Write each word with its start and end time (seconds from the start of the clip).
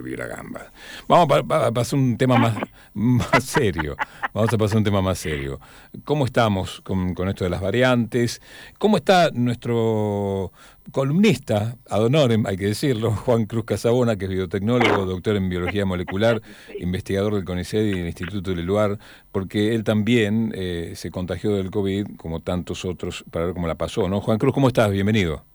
la. 0.00 0.72
Vamos 1.08 1.44
a, 1.50 1.72
pasar 1.72 1.98
un 1.98 2.16
tema 2.16 2.36
más, 2.36 2.56
más 2.94 3.44
serio. 3.44 3.96
Vamos 4.32 4.52
a 4.52 4.58
pasar 4.58 4.78
un 4.78 4.84
tema 4.84 5.02
más 5.02 5.18
serio. 5.18 5.60
¿Cómo 6.04 6.24
estamos 6.24 6.80
con, 6.82 7.14
con 7.14 7.28
esto 7.28 7.44
de 7.44 7.50
las 7.50 7.60
variantes? 7.60 8.40
¿Cómo 8.78 8.96
está 8.96 9.30
nuestro 9.32 10.52
columnista, 10.92 11.76
ad 11.88 12.04
honorem, 12.04 12.46
hay 12.46 12.56
que 12.56 12.66
decirlo, 12.66 13.12
Juan 13.12 13.46
Cruz 13.46 13.64
Casabona, 13.64 14.16
que 14.16 14.26
es 14.26 14.30
biotecnólogo, 14.30 15.06
doctor 15.06 15.36
en 15.36 15.48
biología 15.48 15.86
molecular, 15.86 16.42
investigador 16.78 17.34
del 17.34 17.44
CONICET 17.44 17.86
y 17.86 17.98
del 17.98 18.06
Instituto 18.06 18.54
del 18.54 18.66
Luar, 18.66 18.98
porque 19.32 19.74
él 19.74 19.84
también 19.84 20.52
eh, 20.54 20.92
se 20.94 21.10
contagió 21.10 21.54
del 21.56 21.70
COVID, 21.70 22.16
como 22.16 22.40
tantos 22.40 22.84
otros, 22.84 23.24
para 23.30 23.46
ver 23.46 23.54
cómo 23.54 23.66
la 23.66 23.76
pasó, 23.76 24.08
¿no? 24.08 24.20
Juan 24.20 24.38
Cruz, 24.38 24.52
¿cómo 24.52 24.68
estás? 24.68 24.90
Bienvenido. 24.90 25.53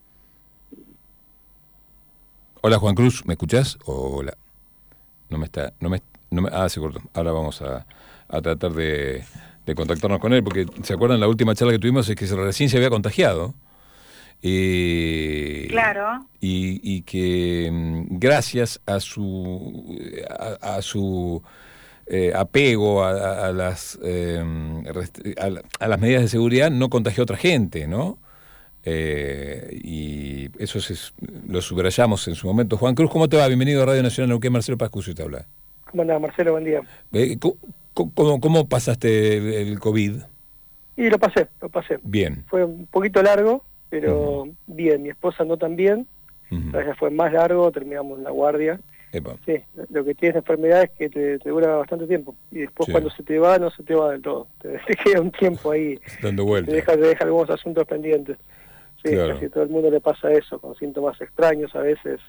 Hola 2.61 2.77
Juan 2.77 2.93
Cruz, 2.93 3.25
¿me 3.25 3.35
escuchás? 3.35 3.77
Hola. 3.85 4.33
No 5.29 5.37
me 5.37 5.45
está, 5.45 5.71
no 5.79 5.89
me, 5.89 6.01
no 6.29 6.41
me, 6.41 6.49
ah, 6.51 6.67
se 6.67 6.81
cortó. 6.81 6.99
Ahora 7.13 7.31
vamos 7.31 7.61
a, 7.61 7.85
a 8.27 8.41
tratar 8.41 8.73
de, 8.73 9.23
de 9.65 9.75
contactarnos 9.75 10.19
con 10.19 10.33
él, 10.33 10.43
porque 10.43 10.65
¿se 10.83 10.93
acuerdan 10.93 11.21
la 11.21 11.29
última 11.29 11.55
charla 11.55 11.71
que 11.71 11.79
tuvimos? 11.79 12.09
Es 12.09 12.17
que 12.17 12.25
recién 12.25 12.69
se 12.69 12.75
había 12.75 12.89
contagiado. 12.89 13.53
Eh, 14.41 15.67
claro. 15.69 16.25
Y, 16.41 17.01
que 17.03 17.69
mm, 17.71 18.17
gracias 18.19 18.81
a 18.85 18.99
su, 18.99 19.97
a, 20.59 20.81
su 20.81 21.41
eh, 22.07 22.33
apego 22.35 23.05
a, 23.05 23.53
las, 23.53 23.97
em, 24.03 24.83
a, 25.79 25.87
las 25.87 25.99
medidas 25.99 26.23
de 26.23 26.27
seguridad 26.27 26.71
no 26.71 26.89
contagió 26.89 27.21
a 27.21 27.23
otra 27.23 27.37
gente, 27.37 27.87
¿no? 27.87 28.17
Eh, 28.85 29.79
y 29.83 30.49
eso 30.61 30.79
es, 30.79 31.13
lo 31.47 31.61
subrayamos 31.61 32.27
en 32.27 32.35
su 32.35 32.47
momento. 32.47 32.77
Juan 32.77 32.95
Cruz, 32.95 33.11
¿cómo 33.11 33.27
te 33.27 33.37
va? 33.37 33.47
Bienvenido 33.47 33.83
a 33.83 33.85
Radio 33.85 34.03
Nacional 34.03 34.29
Neuquén. 34.29 34.53
Marcelo 34.53 34.77
Pascucio 34.77 35.13
te 35.13 35.23
habla. 35.23 35.45
¿Cómo 35.89 36.03
andás, 36.03 36.21
Marcelo? 36.21 36.53
Buen 36.53 36.65
día. 36.65 36.81
¿Cómo, 37.93 38.39
cómo, 38.39 38.67
pasaste 38.69 39.37
el, 39.37 39.53
el, 39.69 39.79
COVID? 39.79 40.21
Y 40.95 41.09
lo 41.09 41.17
pasé, 41.17 41.47
lo 41.61 41.69
pasé. 41.69 41.99
Bien. 42.03 42.45
Fue 42.47 42.63
un 42.63 42.85
poquito 42.87 43.21
largo, 43.21 43.63
pero 43.89 44.47
bien, 44.67 45.03
mi 45.03 45.09
esposa 45.09 45.43
no 45.43 45.57
tan 45.57 45.75
bien, 45.75 46.07
uh 46.51 46.95
fue 46.97 47.09
más 47.11 47.31
largo, 47.31 47.71
terminamos 47.71 48.17
en 48.17 48.23
la 48.23 48.31
guardia. 48.31 48.79
Sí, 49.45 49.55
lo 49.89 50.05
que 50.05 50.13
tienes 50.13 50.35
enfermedad 50.35 50.83
es 50.83 50.91
que 50.91 51.09
te, 51.09 51.37
dura 51.49 51.77
bastante 51.77 52.05
tiempo 52.05 52.35
y 52.51 52.59
después 52.59 52.89
cuando 52.91 53.09
se 53.09 53.23
te 53.23 53.39
va 53.39 53.57
no 53.57 53.71
se 53.71 53.81
te 53.81 53.95
va 53.95 54.11
del 54.11 54.21
todo, 54.21 54.47
te, 54.61 54.79
queda 55.03 55.21
un 55.21 55.31
tiempo 55.31 55.71
ahí, 55.71 55.99
dando 56.21 56.45
vueltas. 56.45 56.69
Te 56.69 56.75
deja, 56.75 56.93
te 56.93 57.07
deja 57.07 57.23
algunos 57.25 57.49
asuntos 57.49 57.87
pendientes. 57.87 58.37
Sí, 59.03 59.15
casi 59.15 59.49
todo 59.49 59.63
el 59.63 59.69
mundo 59.69 59.89
le 59.89 60.01
pasa 60.01 60.31
eso, 60.31 60.59
con 60.59 60.75
síntomas 60.75 61.19
extraños 61.21 61.73
a 61.75 61.79
veces, 61.79 62.19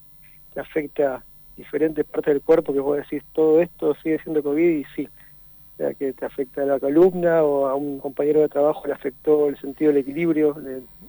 que 0.55 0.61
afecta 0.61 1.25
diferentes 1.57 2.05
partes 2.05 2.35
del 2.35 2.43
cuerpo 2.43 2.73
que 2.73 2.81
vos 2.81 2.97
decís, 2.97 3.23
todo 3.33 3.61
esto 3.61 3.95
sigue 4.03 4.19
siendo 4.23 4.43
COVID 4.43 4.79
y 4.79 4.85
sí, 4.97 5.09
sea 5.81 5.95
que 5.95 6.13
te 6.13 6.27
afecta 6.27 6.63
a 6.63 6.67
la 6.67 6.79
columna 6.79 7.43
o 7.43 7.67
a 7.67 7.75
un 7.75 8.01
compañero 8.01 8.41
de 8.41 8.49
trabajo 8.49 8.87
le 8.87 8.93
afectó 8.93 9.49
el 9.49 9.59
sentido 9.59 9.91
del 9.91 10.03
equilibrio, 10.03 10.55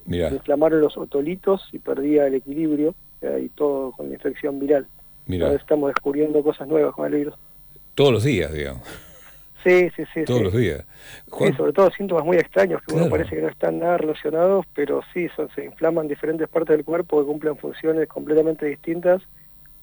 le, 0.08 0.30
inflamaron 0.30 0.80
los 0.80 0.98
otolitos 0.98 1.68
y 1.74 1.80
perdía 1.80 2.28
el 2.28 2.36
equilibrio 2.36 2.96
y 3.22 3.50
todo 3.50 3.92
con 3.92 4.08
la 4.08 4.16
infección 4.16 4.60
viral. 4.60 4.88
Mira. 5.28 5.54
estamos 5.54 5.90
descubriendo 5.90 6.42
cosas 6.42 6.68
nuevas 6.68 6.96
con 6.96 7.06
el 7.06 7.14
virus. 7.14 7.36
Todos 7.96 8.12
los 8.14 8.24
días, 8.24 8.52
digamos. 8.52 8.82
Sí, 9.64 9.90
sí, 9.96 10.04
sí. 10.14 10.24
Todos 10.26 10.42
los 10.42 10.54
días. 10.54 10.84
Sí, 11.38 11.54
sobre 11.54 11.74
todo 11.74 11.92
síntomas 11.92 12.26
muy 12.26 12.38
extraños 12.38 12.82
que 12.88 12.96
uno 12.96 13.10
parece 13.10 13.36
que 13.36 13.42
no 13.42 13.50
están 13.50 13.80
nada 13.80 13.98
relacionados, 13.98 14.66
pero 14.74 15.02
sí, 15.14 15.28
son, 15.36 15.50
se 15.56 15.66
inflaman 15.66 16.08
diferentes 16.08 16.48
partes 16.48 16.76
del 16.76 16.86
cuerpo 16.86 17.20
que 17.20 17.28
cumplen 17.28 17.58
funciones 17.58 18.08
completamente 18.08 18.66
distintas 18.66 19.22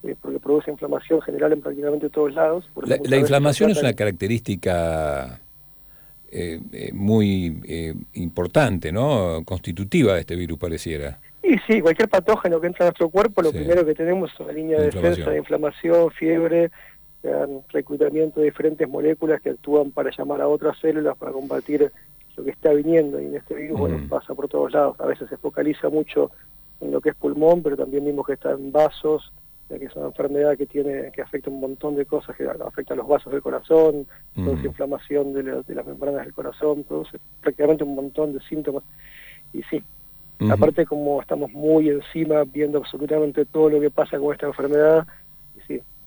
eh, 0.05 0.15
porque 0.21 0.39
produce 0.39 0.71
inflamación 0.71 1.21
general 1.23 1.53
en 1.53 1.61
prácticamente 1.61 2.09
todos 2.09 2.33
lados. 2.33 2.71
La, 3.05 3.17
inflamación 3.17 3.71
es 3.71 3.79
una 3.79 3.95
característica 3.95 5.41
eh, 6.31 6.61
eh, 6.73 6.91
muy 6.93 8.01
importante, 8.15 8.93
¿no? 8.93 9.43
Constitutiva 9.45 10.15
de 10.15 10.21
este 10.21 10.37
virus, 10.37 10.59
pareciera. 10.59 11.19
Y 11.43 11.57
sí, 11.67 11.81
cualquier 11.81 12.09
patógeno 12.09 12.61
que 12.61 12.69
entra 12.69 12.85
a 12.85 12.89
nuestro 12.89 13.09
cuerpo, 13.09 13.43
lo 13.43 13.51
primero 13.51 13.85
que 13.85 13.95
tenemos 13.95 14.31
es 14.33 14.41
una 14.41 14.53
línea 14.53 14.79
de 14.79 14.91
defensa 14.91 15.31
de 15.31 15.39
inflamación, 15.39 16.11
fiebre, 16.13 16.71
reclutamiento 17.69 18.41
de 18.41 18.47
diferentes 18.47 18.89
moléculas 18.89 19.41
que 19.41 19.51
actúan 19.51 19.91
para 19.91 20.11
llamar 20.17 20.41
a 20.41 20.49
otras 20.49 20.79
células 20.79 21.17
para 21.17 21.33
combatir 21.33 21.91
lo 22.37 22.45
que 22.45 22.51
está 22.51 22.73
viniendo. 22.73 23.21
Y 23.21 23.27
en 23.27 23.37
este 23.37 23.55
virus, 23.55 23.79
bueno, 23.79 23.99
mm. 23.99 24.09
pasa 24.09 24.35
por 24.35 24.49
todos 24.49 24.73
lados. 24.73 24.99
A 25.01 25.07
veces 25.07 25.29
se 25.29 25.37
focaliza 25.37 25.89
mucho 25.89 26.31
en 26.81 26.93
lo 26.93 27.01
que 27.01 27.11
es 27.11 27.17
pulmón, 27.17 27.63
pero 27.63 27.77
también 27.77 28.05
vimos 28.05 28.27
que 28.27 28.35
está 28.35 28.53
en 28.53 28.71
vasos, 28.71 29.33
que 29.69 29.85
es 29.85 29.97
una 29.97 30.07
enfermedad 30.07 30.57
que 30.57 30.67
tiene 30.67 31.11
que 31.13 31.21
afecta 31.21 31.51
un 31.51 31.61
montón 31.61 31.95
de 31.97 32.07
cosas, 32.07 32.35
que 32.37 32.49
afecta 32.49 32.95
a 32.95 32.97
los 32.97 33.07
vasos 33.07 33.33
del 33.33 33.43
corazón, 33.43 34.07
produce 34.35 34.67
inflamación 34.67 35.35
de, 35.35 35.43
las 35.43 35.87
membranas 35.87 36.25
del 36.25 36.33
corazón, 36.33 36.85
produce 36.85 37.19
prácticamente 37.43 37.85
un 37.85 37.95
montón 37.95 38.33
de 38.33 38.41
síntomas. 38.41 38.83
Y 39.53 39.63
sí, 39.65 39.83
aparte 40.51 40.87
como 40.87 41.21
estamos 41.21 41.53
muy 41.53 41.91
encima 41.91 42.45
viendo 42.45 42.79
absolutamente 42.79 43.45
todo 43.45 43.69
lo 43.69 43.81
que 43.81 43.91
pasa 43.91 44.19
con 44.19 44.33
esta 44.33 44.47
enfermedad, 44.47 45.07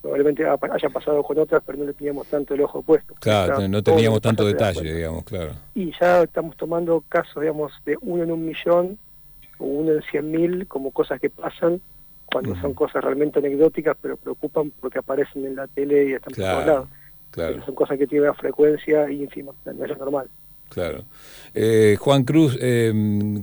probablemente 0.02 0.44
haya 0.46 0.90
pasado 0.90 1.22
con 1.24 1.38
otras, 1.38 1.62
pero 1.66 1.78
no 1.78 1.86
le 1.86 1.94
teníamos 1.94 2.28
tanto 2.28 2.54
el 2.54 2.62
ojo 2.62 2.82
puesto. 2.82 3.14
Claro, 3.20 3.68
no 3.68 3.84
teníamos 3.84 4.22
tanto 4.22 4.46
detalle, 4.46 4.94
digamos, 4.94 5.24
claro. 5.24 5.52
Y 5.76 5.92
ya 6.00 6.24
estamos 6.24 6.58
tomando 6.58 7.04
casos, 7.08 7.42
digamos, 7.42 7.72
de 7.86 7.98
uno 8.02 8.24
en 8.24 8.32
un 8.32 8.46
millón 8.46 8.98
o 9.60 9.66
uno 9.66 9.94
en 9.94 10.02
cien 10.04 10.32
mil 10.32 10.68
como 10.68 10.92
cosas 10.92 11.20
que 11.20 11.30
pasan 11.30 11.82
cuando 12.26 12.56
son 12.62 12.74
cosas 12.74 13.04
realmente 13.04 13.40
anecdóticas, 13.40 13.98
pero 14.02 14.18
preocupan 14.18 14.72
porque 14.80 15.00
aparecen 15.00 15.46
en 15.46 15.56
la 15.56 15.68
tele 15.68 16.10
y 16.10 16.14
están 16.14 16.34
por 16.34 16.44
todos 16.44 16.66
lados. 16.66 16.88
Claro. 17.32 17.66
son 17.66 17.76
cosas 17.76 17.98
que 17.98 18.08
tienen 18.08 18.28
una 18.28 18.38
frecuencia 18.38 19.10
ínfima, 19.10 19.54
no 19.66 19.86
es 19.86 19.98
normal. 19.98 20.28
Claro. 20.72 21.04
Eh, 21.54 21.98
Juan 22.00 22.24
Cruz, 22.24 22.58
eh, 22.60 22.94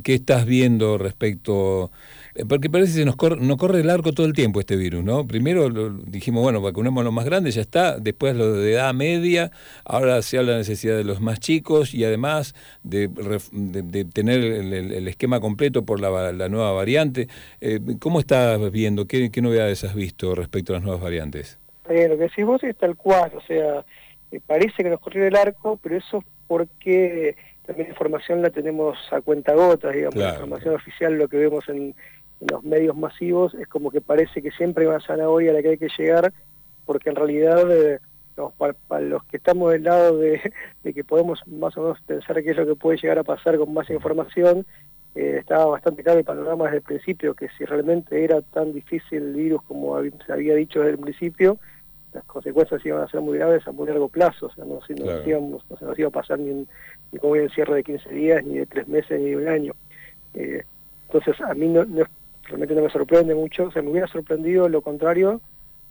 ¿qué 0.02 0.14
estás 0.14 0.46
viendo 0.46 0.96
respecto 0.96 1.90
eh, 2.38 2.44
porque 2.48 2.70
parece 2.70 3.00
que 3.00 3.04
nos 3.04 3.16
corre, 3.16 3.36
nos 3.40 3.56
corre 3.56 3.80
el 3.80 3.90
arco 3.90 4.12
todo 4.12 4.24
el 4.24 4.32
tiempo 4.32 4.60
este 4.60 4.76
virus, 4.76 5.02
¿no? 5.02 5.26
Primero 5.26 5.68
dijimos, 5.90 6.42
bueno, 6.44 6.60
vacunemos 6.60 7.00
a 7.00 7.04
los 7.04 7.12
más 7.12 7.24
grandes, 7.24 7.56
ya 7.56 7.62
está, 7.62 7.98
después 7.98 8.36
lo 8.36 8.52
de 8.52 8.74
edad 8.74 8.94
media, 8.94 9.50
ahora 9.84 10.22
se 10.22 10.38
habla 10.38 10.52
de 10.52 10.54
la 10.54 10.58
necesidad 10.58 10.96
de 10.96 11.02
los 11.02 11.20
más 11.20 11.40
chicos 11.40 11.94
y 11.94 12.04
además 12.04 12.54
de, 12.84 13.08
tener 14.12 14.40
el, 14.40 15.08
esquema 15.08 15.40
completo 15.40 15.84
por 15.84 16.00
la, 16.00 16.48
nueva 16.48 16.70
variante. 16.72 17.26
Eh, 17.60 17.80
¿Cómo 17.98 18.20
estás 18.20 18.70
viendo? 18.70 19.06
¿Qué, 19.06 19.30
novedades 19.42 19.82
has 19.82 19.94
visto 19.94 20.34
respecto 20.36 20.72
a 20.72 20.76
las 20.76 20.84
nuevas 20.84 21.02
variantes? 21.02 21.58
Lo 21.88 21.94
que 21.94 22.16
decís 22.16 22.44
vos 22.44 22.62
es 22.62 22.76
tal 22.76 22.94
cual, 22.94 23.32
o 23.34 23.40
sea, 23.42 23.84
parece 24.46 24.84
que 24.84 24.90
nos 24.90 25.00
corrió 25.00 25.26
el 25.26 25.34
arco, 25.34 25.78
pero 25.82 25.96
eso 25.96 26.18
es 26.18 26.24
porque 26.48 27.36
también 27.64 27.88
la 27.88 27.92
información 27.92 28.42
la 28.42 28.50
tenemos 28.50 28.98
a 29.12 29.20
cuenta 29.20 29.54
gotas, 29.54 29.94
digamos, 29.94 30.16
la 30.16 30.30
información 30.30 30.74
oficial, 30.74 31.14
lo 31.14 31.28
que 31.28 31.36
vemos 31.36 31.68
en 31.68 31.94
en 32.40 32.46
los 32.50 32.62
medios 32.62 32.96
masivos 32.96 33.54
es 33.54 33.66
como 33.66 33.90
que 33.90 34.00
parece 34.00 34.42
que 34.42 34.50
siempre 34.52 34.84
hay 34.84 34.90
una 34.90 35.00
zanahoria 35.00 35.50
a 35.50 35.54
la 35.54 35.62
que 35.62 35.70
hay 35.70 35.78
que 35.78 35.88
llegar, 35.96 36.32
porque 36.84 37.10
en 37.10 37.16
realidad 37.16 37.70
eh, 37.70 37.98
para, 38.56 39.00
los 39.00 39.24
que 39.24 39.38
estamos 39.38 39.72
del 39.72 39.84
lado 39.84 40.18
de, 40.18 40.40
que 40.82 41.04
podemos 41.04 41.40
más 41.46 41.76
o 41.76 41.82
menos 41.82 42.00
pensar 42.02 42.42
qué 42.42 42.50
es 42.50 42.56
lo 42.56 42.66
que 42.66 42.76
puede 42.76 42.98
llegar 42.98 43.18
a 43.18 43.24
pasar 43.24 43.56
con 43.58 43.72
más 43.72 43.90
información, 43.90 44.66
eh, 45.14 45.36
estaba 45.40 45.66
bastante 45.66 46.02
claro 46.02 46.20
el 46.20 46.24
panorama 46.24 46.64
desde 46.64 46.78
el 46.78 46.82
principio, 46.82 47.34
que 47.34 47.48
si 47.56 47.64
realmente 47.64 48.22
era 48.22 48.40
tan 48.40 48.72
difícil 48.72 49.22
el 49.22 49.34
virus 49.34 49.62
como 49.62 50.00
se 50.24 50.32
había 50.32 50.54
dicho 50.54 50.80
desde 50.80 50.92
el 50.92 50.98
principio, 50.98 51.58
las 52.12 52.24
consecuencias 52.24 52.84
iban 52.84 53.02
a 53.02 53.08
ser 53.08 53.20
muy 53.20 53.38
graves 53.38 53.66
a 53.66 53.72
muy 53.72 53.86
largo 53.86 54.08
plazo, 54.08 54.46
o 54.46 54.50
sea, 54.52 54.64
no, 54.64 54.80
se 54.82 54.94
nos 54.94 55.98
iba 55.98 56.08
a 56.08 56.12
pasar 56.12 56.38
ni, 56.38 56.66
ni 57.12 57.18
con 57.18 57.30
un 57.30 57.40
encierro 57.40 57.74
de 57.74 57.84
15 57.84 58.08
días, 58.10 58.44
ni 58.44 58.58
de 58.58 58.66
3 58.66 58.88
meses, 58.88 59.20
ni 59.20 59.30
de 59.30 59.36
un 59.36 59.48
año. 59.48 59.72
Eh, 60.34 60.62
entonces, 61.06 61.40
a 61.40 61.54
mí 61.54 61.68
no, 61.68 61.84
no, 61.84 62.04
realmente 62.44 62.74
no 62.74 62.82
me 62.82 62.90
sorprende 62.90 63.34
mucho, 63.34 63.64
o 63.64 63.72
sea, 63.72 63.82
me 63.82 63.90
hubiera 63.90 64.06
sorprendido 64.06 64.68
lo 64.68 64.80
contrario, 64.80 65.40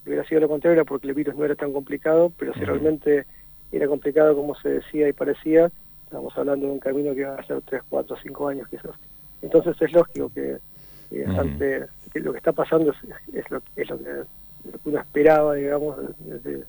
hubiera 0.06 0.24
sido 0.26 0.42
lo 0.42 0.50
contrario, 0.50 0.86
porque 0.86 1.08
el 1.08 1.14
virus 1.14 1.36
no 1.36 1.46
era 1.46 1.56
tan 1.56 1.74
complicado, 1.74 2.32
pero 2.38 2.54
si 2.54 2.62
realmente 2.62 3.26
era 3.72 3.88
complicado 3.88 4.36
como 4.36 4.56
se 4.56 4.70
decía 4.70 5.10
y 5.10 5.14
parecía, 5.14 5.70
estamos 6.04 6.36
hablando 6.38 6.68
de 6.68 6.72
un 6.72 6.80
camino 6.80 7.14
que 7.14 7.26
va 7.26 7.36
a 7.36 7.46
ser 7.46 7.62
3, 7.62 7.82
4, 7.90 8.18
5 8.24 8.48
años 8.48 8.68
quizás. 8.70 8.96
Entonces 9.42 9.76
es 9.82 9.92
lógico 9.92 10.32
que, 10.34 10.58
ante, 11.28 11.86
lo 12.16 12.32
que 12.32 12.38
está 12.38 12.54
pasando 12.54 12.92
es, 13.34 13.52
lo, 13.52 13.62
es 13.76 13.90
lo, 13.90 13.98
que, 14.00 14.24
uno 14.86 15.00
esperaba, 15.00 15.56
digamos, 15.56 15.98
desde, 16.20 16.64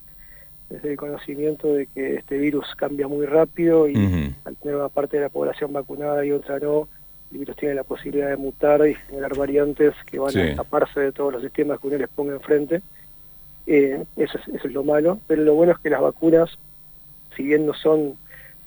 el 0.71 0.97
conocimiento 0.97 1.73
de 1.73 1.87
que 1.87 2.17
este 2.17 2.37
virus 2.37 2.75
cambia 2.77 3.09
muy 3.09 3.25
rápido 3.25 3.89
y 3.89 4.35
al 4.45 4.57
tener 4.57 4.77
una 4.77 4.91
parte 4.91 5.17
de 5.17 5.23
la 5.23 5.29
población 5.31 5.73
vacunada 5.73 6.25
y 6.27 6.33
otra 6.33 6.59
no, 6.59 6.89
el 7.33 7.39
virus 7.39 7.57
tiene 7.57 7.75
la 7.75 7.85
posibilidad 7.85 8.29
de 8.29 8.37
mutar 8.37 8.87
y 8.87 8.95
generar 8.95 9.37
variantes 9.37 9.95
que 10.07 10.19
van 10.19 10.37
a 10.37 10.57
taparse 10.57 11.01
de 11.01 11.13
todos 11.13 11.33
los 11.33 11.43
sistemas 11.43 11.81
que 11.81 11.87
uno 11.87 11.97
les 11.97 12.09
ponga 12.09 12.35
enfrente. 12.35 12.83
Eh, 13.67 14.03
eso, 14.17 14.39
es, 14.39 14.49
eso 14.49 14.67
es 14.67 14.73
lo 14.73 14.83
malo, 14.83 15.19
pero 15.27 15.43
lo 15.43 15.55
bueno 15.55 15.73
es 15.73 15.79
que 15.79 15.91
las 15.91 16.01
vacunas, 16.01 16.51
si 17.37 17.43
bien 17.43 17.67
no 17.67 17.75
son, 17.75 18.15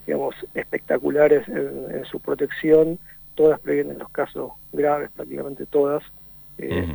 digamos, 0.06 0.36
espectaculares 0.54 1.48
en, 1.48 2.06
su 2.06 2.20
protección, 2.20 3.00
todas 3.34 3.60
previenen 3.60 3.98
los 3.98 4.10
casos 4.10 4.52
graves, 4.72 5.10
prácticamente 5.16 5.66
todas. 5.66 6.04
Eh, 6.60 6.86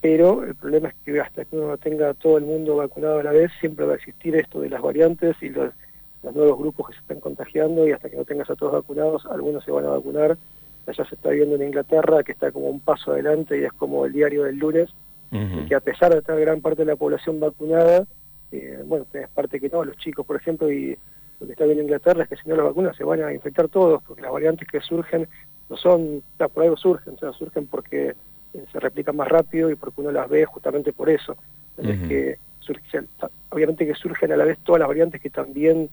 pero 0.00 0.44
el 0.44 0.54
problema 0.54 0.88
es 0.88 0.94
que 1.04 1.20
hasta 1.20 1.44
que 1.44 1.56
uno 1.56 1.76
tenga 1.76 2.14
todo 2.14 2.38
el 2.38 2.44
mundo 2.44 2.76
vacunado 2.76 3.18
a 3.18 3.22
la 3.22 3.32
vez, 3.32 3.50
siempre 3.60 3.84
va 3.84 3.94
a 3.94 3.96
existir 3.96 4.36
esto 4.36 4.60
de 4.60 4.70
las 4.70 4.80
variantes 4.80 5.36
y 5.40 5.48
los, 5.48 5.72
nuevos 6.22 6.58
grupos 6.58 6.88
que 6.88 6.94
se 6.94 7.00
están 7.00 7.20
contagiando 7.20 7.86
y 7.86 7.92
hasta 7.92 8.10
que 8.10 8.16
no 8.16 8.24
tengas 8.24 8.50
a 8.50 8.54
todos 8.54 8.72
vacunados, 8.72 9.24
algunos 9.26 9.64
se 9.64 9.70
van 9.70 9.86
a 9.86 9.90
vacunar. 9.90 10.36
Ya 10.86 11.04
se 11.04 11.14
está 11.14 11.30
viendo 11.30 11.56
en 11.56 11.62
Inglaterra 11.62 12.22
que 12.22 12.32
está 12.32 12.50
como 12.50 12.68
un 12.68 12.80
paso 12.80 13.12
adelante 13.12 13.58
y 13.58 13.64
es 13.64 13.72
como 13.72 14.06
el 14.06 14.12
diario 14.12 14.44
del 14.44 14.56
lunes, 14.56 14.90
que 15.68 15.74
a 15.74 15.80
pesar 15.80 16.12
de 16.12 16.20
estar 16.20 16.38
gran 16.40 16.62
parte 16.62 16.82
de 16.82 16.92
la 16.92 16.96
población 16.96 17.38
vacunada, 17.40 18.06
eh, 18.52 18.82
bueno, 18.86 19.04
tenés 19.10 19.28
parte 19.28 19.60
que 19.60 19.68
no, 19.68 19.84
los 19.84 19.96
chicos, 19.98 20.24
por 20.24 20.36
ejemplo, 20.36 20.72
y 20.72 20.96
lo 21.40 21.46
que 21.46 21.52
está 21.52 21.64
viendo 21.64 21.82
Inglaterra 21.82 22.22
es 22.22 22.28
que 22.30 22.36
si 22.36 22.48
no 22.48 22.56
las 22.56 22.64
vacunas 22.64 22.96
se 22.96 23.04
van 23.04 23.22
a 23.22 23.32
infectar 23.32 23.68
todos, 23.68 24.02
porque 24.02 24.22
las 24.22 24.32
variantes 24.32 24.66
que 24.66 24.80
surgen 24.80 25.28
no 25.68 25.76
son, 25.76 26.22
por 26.36 26.62
algo 26.62 26.76
surgen, 26.76 27.14
o 27.14 27.18
sea, 27.18 27.32
surgen 27.32 27.66
porque 27.66 28.14
se 28.52 28.80
replican 28.80 29.16
más 29.16 29.28
rápido 29.28 29.70
y 29.70 29.76
porque 29.76 30.00
uno 30.00 30.10
las 30.10 30.28
ve 30.28 30.44
justamente 30.44 30.92
por 30.92 31.10
eso. 31.10 31.36
que 31.76 32.38
obviamente 33.50 33.86
que 33.86 33.94
surgen 33.94 34.32
a 34.32 34.36
la 34.36 34.44
vez 34.44 34.58
todas 34.58 34.80
las 34.80 34.88
variantes 34.88 35.20
que 35.20 35.30
también 35.30 35.88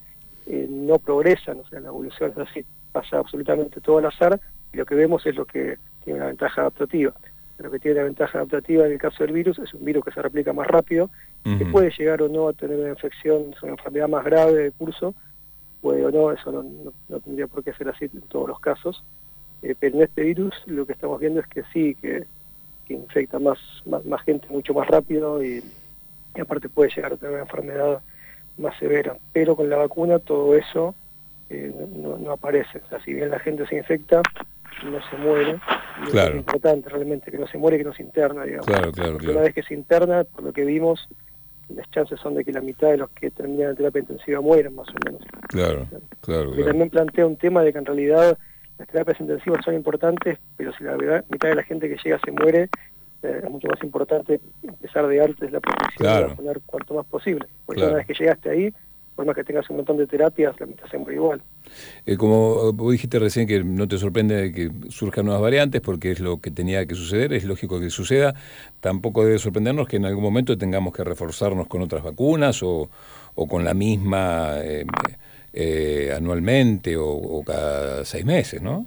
eh, 0.46 0.68
no 0.70 1.00
progresan, 1.00 1.60
o 1.60 1.68
sea, 1.68 1.80
la 1.80 1.88
evolución 1.88 2.32
es 2.32 2.38
así, 2.38 2.66
pasa 2.92 3.18
absolutamente 3.18 3.82
todo 3.82 4.00
al 4.00 4.06
azar 4.06 4.40
y 4.74 4.78
lo 4.78 4.86
que 4.86 4.96
vemos 4.96 5.26
es 5.26 5.36
lo 5.36 5.46
que 5.46 5.78
tiene 6.04 6.20
una 6.20 6.28
ventaja 6.28 6.62
adaptativa. 6.62 7.14
Lo 7.58 7.72
que 7.72 7.80
tiene 7.80 8.00
una 8.00 8.06
ventaja 8.06 8.40
adaptativa 8.40 8.86
en 8.86 8.92
el 8.92 8.98
caso 8.98 9.24
del 9.24 9.32
virus 9.32 9.58
es 9.60 9.74
un 9.74 9.86
virus 9.86 10.04
que 10.04 10.12
se 10.12 10.22
replica 10.22 10.52
más 10.52 10.68
rápido, 10.68 11.10
que 11.44 11.66
puede 11.68 11.92
llegar 11.98 12.22
o 12.22 12.28
no 12.28 12.50
a 12.50 12.54
tener 12.54 12.78
una 12.78 12.90
infección, 12.90 13.54
es 13.56 13.64
una 13.64 13.74
enfermedad 13.74 14.10
más 14.10 14.26
grave 14.26 14.64
de 14.64 14.72
curso, 14.72 15.16
puede 15.80 16.06
o 16.06 16.12
no, 16.12 16.32
eso 16.32 16.52
no, 16.52 17.20
tendría 17.20 17.48
por 17.48 17.64
qué 17.64 17.72
ser 17.74 17.88
así 17.88 18.06
en 18.06 18.22
todos 18.24 18.50
los 18.50 18.60
casos, 18.60 19.04
eh, 19.62 19.74
pero 19.80 19.96
en 19.96 20.04
este 20.04 20.24
virus 20.24 20.54
lo 20.66 20.86
que 20.86 20.94
estamos 20.94 21.20
viendo 21.20 21.40
es 21.40 21.48
que 21.48 21.64
sí, 21.72 21.96
que 21.96 22.26
que 22.86 22.94
infecta 22.94 23.40
más, 23.40 23.60
más, 23.86 24.22
gente 24.24 24.48
mucho 24.50 24.74
más 24.74 24.88
rápido 24.88 25.44
y, 25.44 25.64
aparte 26.40 26.70
puede 26.70 26.90
llegar 26.94 27.14
a 27.14 27.18
tener 27.18 27.34
una 27.34 27.44
enfermedad 27.44 28.02
más 28.58 28.78
severa. 28.78 29.18
Pero 29.34 29.56
con 29.56 29.70
la 29.70 29.78
vacuna 29.78 30.20
todo 30.20 30.56
eso 30.56 30.96
eh, 31.50 31.74
no, 31.96 32.32
aparece. 32.32 32.80
O 32.80 32.90
sea, 32.90 33.00
si 33.04 33.14
bien 33.14 33.30
la 33.30 33.40
gente 33.40 33.66
se 33.68 33.78
infecta, 33.78 34.22
no 34.84 35.00
se 35.10 35.18
muere. 35.18 35.60
Claro. 36.12 36.32
Es 36.32 36.38
importante 36.38 36.90
realmente 36.90 37.32
que 37.32 37.38
no 37.38 37.48
se 37.48 37.58
muere, 37.58 37.78
que 37.78 37.84
no 37.86 37.94
se 37.94 38.04
interna, 38.04 38.44
digamos. 38.44 38.66
Claro, 38.66 38.92
claro, 38.92 39.18
Una 39.18 39.42
vez 39.42 39.54
que 39.54 39.64
se 39.64 39.74
interna, 39.74 40.24
por 40.26 40.44
lo 40.44 40.52
que 40.52 40.66
vimos, 40.66 41.08
las 41.70 41.90
chances 41.92 42.20
son 42.20 42.36
de 42.36 42.44
que 42.44 42.52
la 42.52 42.62
mitad 42.62 42.90
de 42.90 42.98
los 42.98 43.10
que 43.12 43.32
terminan 43.32 43.70
la 43.70 43.76
terapia 43.76 44.02
intensiva 44.02 44.42
mueran, 44.42 44.76
más 44.76 44.90
o 44.90 44.96
menos. 45.06 45.22
Claro, 45.48 45.88
claro. 46.22 46.60
Y 46.60 46.64
también 46.64 46.90
plantea 46.90 47.26
un 47.26 47.38
tema 47.38 47.64
de 47.64 47.72
que 47.72 47.80
en 47.80 47.86
realidad 47.86 48.38
las 48.78 48.88
terapias 48.88 49.20
intensivas 49.20 49.64
son 49.64 49.76
importantes, 49.76 50.38
pero 50.58 50.74
si 50.74 50.84
la 50.84 50.98
mitad 51.30 51.50
de 51.50 51.56
la 51.56 51.64
gente 51.64 51.88
que 51.88 51.98
llega 52.04 52.20
se 52.24 52.32
muere, 52.32 52.70
eh, 53.24 53.42
es 53.44 53.50
mucho 53.50 53.68
más 53.68 53.82
importante 53.84 54.40
empezar 54.64 55.08
de 55.08 55.22
antes 55.22 55.52
la 55.52 55.60
protección 55.60 56.32
y 56.32 56.36
poner 56.36 56.62
cuanto 56.66 56.94
más 56.94 57.06
posible. 57.06 57.48
Porque 57.66 57.84
una 57.84 57.96
vez 57.96 58.08
que 58.08 58.14
llegaste 58.14 58.50
ahí, 58.50 58.74
por 59.16 59.26
más 59.26 59.36
que 59.36 59.46
tengas 59.46 59.70
un 59.70 59.78
montón 59.78 59.98
de 59.98 60.08
terapias, 60.08 60.60
la 60.60 60.66
mitad 60.66 60.86
se 60.88 60.98
muere 60.98 61.16
igual. 61.16 61.42
Eh, 62.06 62.18
como 62.18 62.74
vos 62.74 62.92
dijiste 62.92 63.18
recién 63.18 63.48
que 63.48 63.64
no 63.64 63.88
te 63.88 63.98
sorprende 63.98 64.52
que 64.52 64.70
surjan 64.90 65.26
nuevas 65.26 65.42
variantes 65.42 65.80
porque 65.82 66.12
es 66.12 66.20
lo 66.20 66.42
que 66.42 66.52
tenía 66.52 66.86
que 66.86 66.96
suceder, 66.96 67.32
es 67.32 67.46
lógico 67.46 67.80
que 67.80 67.90
suceda, 67.90 68.36
tampoco 68.82 69.24
debe 69.24 69.40
sorprendernos 69.40 69.88
que 69.88 69.96
en 69.96 70.06
algún 70.06 70.24
momento 70.24 70.58
tengamos 70.58 70.94
que 70.94 71.06
reforzarnos 71.06 71.68
con 71.68 71.82
otras 71.82 72.04
vacunas 72.04 72.62
o, 72.62 72.90
o 73.36 73.48
con 73.48 73.64
la 73.64 73.74
misma... 73.74 74.58
Eh, 74.62 74.86
eh, 75.58 76.12
anualmente 76.14 76.98
o, 76.98 77.42
cada 77.46 78.04
seis 78.04 78.26
meses, 78.26 78.62
¿no? 78.62 78.86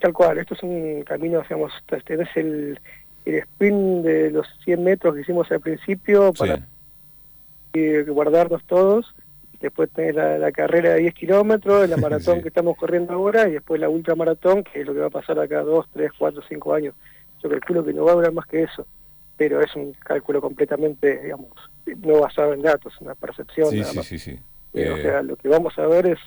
Tal 0.00 0.12
cual, 0.12 0.36
esto 0.36 0.52
es 0.52 0.62
un 0.62 1.02
camino, 1.04 1.40
digamos, 1.40 1.72
tenés 2.04 2.28
el, 2.36 2.78
el 3.24 3.34
sprint 3.34 4.04
de 4.04 4.30
los 4.30 4.46
100 4.64 4.84
metros 4.84 5.14
que 5.14 5.22
hicimos 5.22 5.50
al 5.50 5.60
principio 5.60 6.34
para 6.34 6.66
guardarnos 8.08 8.62
todos, 8.64 9.14
después 9.58 9.88
tenés 9.90 10.14
la, 10.14 10.52
carrera 10.52 10.90
de 10.90 11.00
10 11.00 11.14
kilómetros, 11.14 11.88
la 11.88 11.96
maratón 12.08 12.42
que 12.42 12.48
estamos 12.48 12.76
corriendo 12.76 13.14
ahora 13.14 13.48
y 13.48 13.52
después 13.52 13.80
la 13.80 13.88
ultramaratón, 13.88 14.64
que 14.64 14.82
es 14.82 14.86
lo 14.86 14.92
que 14.92 15.00
va 15.00 15.06
a 15.06 15.10
pasar 15.10 15.38
acá 15.38 15.62
2, 15.62 15.86
3, 15.94 16.10
4, 16.18 16.42
5 16.46 16.74
años. 16.74 16.94
Yo 17.42 17.48
calculo 17.48 17.82
que 17.82 17.94
no 17.94 18.04
va 18.04 18.12
a 18.12 18.16
durar 18.16 18.32
más 18.32 18.44
que 18.44 18.64
eso, 18.64 18.86
pero 19.38 19.62
es 19.62 19.74
un 19.76 19.94
cálculo 19.94 20.42
completamente, 20.42 21.22
digamos, 21.22 21.52
no 21.86 22.20
basado 22.20 22.52
en 22.52 22.60
datos, 22.60 22.92
una 23.00 23.14
percepción. 23.14 23.70
Sí, 23.70 23.82
sí, 23.82 24.02
sí, 24.02 24.18
sí. 24.18 24.38
Eh, 24.74 24.90
o 24.90 24.96
sea, 24.96 25.22
lo 25.22 25.36
que 25.36 25.48
vamos 25.48 25.78
a 25.78 25.86
ver 25.86 26.06
es 26.06 26.18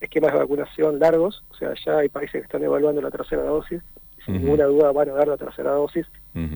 esquemas 0.00 0.32
de 0.32 0.38
vacunación 0.38 0.98
largos, 0.98 1.42
o 1.50 1.54
sea, 1.54 1.72
ya 1.84 1.98
hay 1.98 2.08
países 2.08 2.32
que 2.32 2.44
están 2.46 2.62
evaluando 2.62 3.00
la 3.00 3.10
tercera 3.10 3.42
dosis, 3.42 3.82
sin 4.24 4.34
ninguna 4.42 4.64
duda 4.64 4.92
van 4.92 5.08
a 5.08 5.12
dar 5.12 5.28
la 5.28 5.36
tercera 5.36 5.70
dosis, 5.70 6.06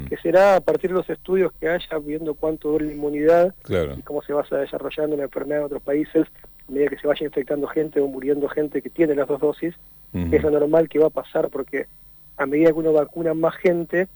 que 0.08 0.16
será 0.18 0.56
a 0.56 0.60
partir 0.60 0.90
de 0.90 0.96
los 0.96 1.08
estudios 1.08 1.52
que 1.58 1.68
haya, 1.68 1.98
viendo 1.98 2.34
cuánto 2.34 2.68
dura 2.70 2.84
la 2.84 2.92
inmunidad 2.92 3.54
y 3.96 4.02
cómo 4.02 4.20
se 4.22 4.34
va 4.34 4.44
desarrollando 4.50 5.16
la 5.16 5.22
enfermedad 5.24 5.60
en 5.60 5.66
otros 5.66 5.82
países, 5.82 6.26
a 6.68 6.72
medida 6.72 6.90
que 6.90 6.98
se 6.98 7.06
vaya 7.06 7.24
infectando 7.24 7.66
gente 7.68 8.00
o 8.00 8.06
muriendo 8.06 8.46
gente 8.48 8.82
que 8.82 8.90
tiene 8.90 9.14
las 9.14 9.26
dos 9.26 9.40
dosis, 9.40 9.74
es 10.12 10.42
lo 10.42 10.50
normal 10.50 10.88
que 10.88 10.98
va 10.98 11.06
a 11.06 11.10
pasar, 11.10 11.48
porque 11.48 11.86
a 12.36 12.44
medida 12.44 12.72
que 12.72 12.78
uno 12.78 12.92
vacuna 12.92 13.32
más 13.32 13.54
gente, 13.56 14.08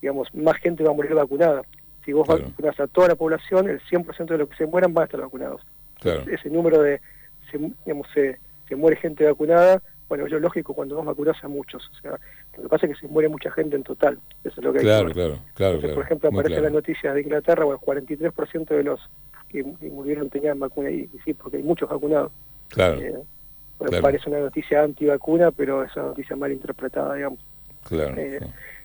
digamos, 0.00 0.34
más 0.34 0.56
gente 0.56 0.82
va 0.82 0.90
a 0.90 0.94
morir 0.94 1.12
vacunada. 1.14 1.62
Si 2.04 2.12
vos 2.12 2.26
vacunas 2.26 2.80
a 2.80 2.86
toda 2.86 3.08
la 3.08 3.14
población, 3.16 3.68
el 3.68 3.80
100% 3.82 4.26
de 4.26 4.38
los 4.38 4.48
que 4.48 4.56
se 4.56 4.66
mueran 4.66 4.94
van 4.94 5.02
a 5.02 5.04
estar 5.04 5.20
vacunados 5.20 5.60
ese 6.04 6.50
número 6.50 6.82
de, 6.82 7.00
se, 7.50 7.58
digamos, 7.58 8.06
se, 8.14 8.38
muere 8.74 8.96
gente 8.96 9.24
vacunada, 9.26 9.82
bueno, 10.08 10.24
es 10.24 10.32
lógico 10.32 10.72
cuando 10.72 10.96
vos 10.96 11.04
vacunás 11.04 11.42
a 11.44 11.48
muchos. 11.48 11.90
O 11.90 12.00
sea, 12.00 12.12
lo 12.56 12.62
que 12.62 12.68
pasa 12.68 12.86
es 12.86 12.94
que 12.94 13.06
se 13.06 13.08
muere 13.12 13.28
mucha 13.28 13.50
gente 13.50 13.76
en 13.76 13.82
total. 13.82 14.18
Eso 14.44 14.60
es 14.60 14.64
lo 14.64 14.72
que 14.72 14.80
claro, 14.80 15.08
hay 15.08 15.12
Claro, 15.12 15.38
claro, 15.54 15.80
Por 15.94 16.04
ejemplo, 16.04 16.30
aparece 16.30 16.56
en 16.56 16.62
las 16.62 16.72
noticias 16.72 17.14
de 17.14 17.20
Inglaterra, 17.20 17.64
bueno, 17.64 17.80
43% 17.80 18.66
de 18.68 18.82
los 18.82 19.10
que, 19.48 19.62
murieron 19.62 20.30
tenían 20.30 20.58
vacuna, 20.58 20.90
y, 20.90 21.08
sí, 21.24 21.34
porque 21.34 21.58
hay 21.58 21.62
muchos 21.62 21.88
vacunados. 21.88 22.32
Claro. 22.68 23.00
Eh, 23.00 23.22
parece 24.00 24.30
una 24.30 24.40
noticia 24.40 24.82
antivacuna, 24.82 25.50
pero 25.50 25.82
es 25.82 25.94
una 25.96 26.06
noticia 26.06 26.36
mal 26.36 26.52
interpretada, 26.52 27.14
digamos. 27.14 27.40
Claro. 27.84 28.14
Eh, 28.16 28.40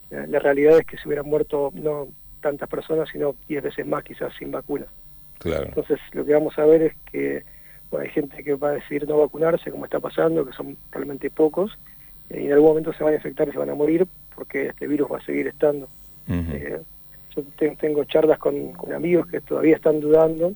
la, 0.10 0.40
realidad 0.40 0.80
es 0.80 0.86
que 0.86 0.98
se 0.98 1.08
hubieran 1.08 1.28
muerto 1.28 1.72
no 1.74 2.08
tantas 2.42 2.70
personas, 2.70 3.10
sino 3.12 3.36
10 3.48 3.64
veces 3.64 3.86
más 3.86 4.04
quizás 4.04 4.34
sin 4.38 4.52
vacunas. 4.52 4.90
Entonces 5.44 6.00
lo 6.14 6.26
que 6.26 6.34
vamos 6.34 6.58
a 6.58 6.66
ver 6.66 6.82
es 6.82 6.94
que 7.12 7.44
hay 7.98 8.10
gente 8.10 8.44
que 8.44 8.56
va 8.56 8.70
a 8.70 8.74
decidir 8.74 9.08
no 9.08 9.18
vacunarse, 9.18 9.72
como 9.72 9.86
está 9.86 10.00
pasando, 10.00 10.46
que 10.46 10.54
son 10.54 10.78
realmente 10.92 11.30
pocos, 11.30 11.78
eh, 12.30 12.42
y 12.42 12.46
en 12.48 12.54
algún 12.54 12.70
momento 12.70 12.94
se 12.94 13.04
van 13.04 13.14
a 13.14 13.18
infectar 13.18 13.48
y 13.48 13.52
se 13.52 13.58
van 13.58 13.70
a 13.70 13.76
morir 13.76 14.06
porque 14.36 14.68
este 14.68 14.88
virus 14.88 15.10
va 15.12 15.18
a 15.18 15.26
seguir 15.26 15.48
estando. 15.48 15.88
Eh, 16.30 16.82
yo 17.36 17.44
tengo 17.80 18.04
charlas 18.04 18.38
con, 18.40 18.74
amigos 18.94 19.28
que 19.28 19.42
todavía 19.42 19.76
están 19.76 20.00
dudando, 20.00 20.54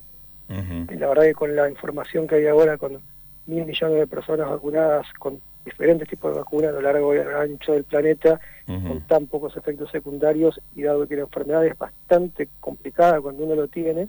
y 0.48 0.94
la 0.96 1.08
verdad 1.08 1.22
que 1.22 1.34
con 1.34 1.56
la 1.56 1.70
información 1.70 2.26
que 2.26 2.34
hay 2.34 2.46
ahora, 2.46 2.76
con 2.76 2.98
mil 3.46 3.64
millones 3.64 3.98
de 3.98 4.06
personas 4.06 4.50
vacunadas, 4.50 5.06
con 5.18 5.40
diferentes 5.64 6.08
tipos 6.08 6.32
de 6.32 6.40
vacunas 6.40 6.70
a 6.70 6.72
lo 6.72 6.82
largo 6.82 7.14
y 7.14 7.18
ancho 7.18 7.72
del 7.72 7.84
planeta, 7.84 8.38
con 8.66 9.00
tan 9.02 9.26
pocos 9.26 9.56
efectos 9.56 9.90
secundarios, 9.90 10.60
y 10.76 10.82
dado 10.82 11.08
que 11.08 11.16
la 11.16 11.22
enfermedad 11.22 11.64
es 11.64 11.78
bastante 11.78 12.48
complicada 12.60 13.20
cuando 13.20 13.44
uno 13.44 13.54
lo 13.54 13.68
tiene, 13.68 14.08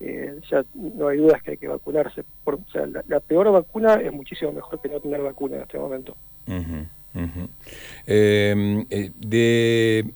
eh, 0.00 0.40
ya 0.50 0.64
no 0.74 1.08
hay 1.08 1.18
dudas 1.18 1.42
que 1.42 1.52
hay 1.52 1.56
que 1.58 1.68
vacunarse. 1.68 2.24
Por, 2.42 2.54
o 2.54 2.64
sea, 2.72 2.86
la, 2.86 3.20
peor 3.20 3.52
vacuna 3.52 3.94
es 3.94 4.12
muchísimo 4.12 4.50
mejor 4.52 4.80
que 4.80 4.88
no 4.88 4.98
tener 4.98 5.20
vacuna 5.20 5.56
en 5.56 5.62
este 5.62 5.78
momento. 5.78 6.16
Em, 8.06 8.86
eh, 8.88 9.10
de, 9.18 10.06